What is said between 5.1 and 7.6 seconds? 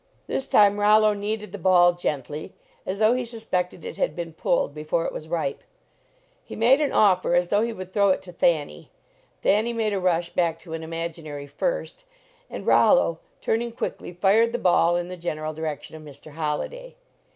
was ripe. He made an offer as